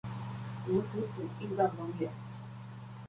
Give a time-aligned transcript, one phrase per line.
[0.65, 2.09] 牛埔仔運動公園